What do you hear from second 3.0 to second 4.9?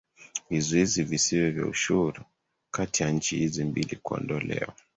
ya nchi hizi mbili kuondolewa